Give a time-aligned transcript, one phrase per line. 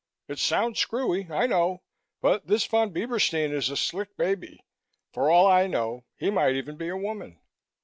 [0.27, 1.83] It sounds screwy, I know,
[2.21, 4.65] but this Von Bieberstein is a slick baby.
[5.13, 7.39] For all I know, he might even be a woman."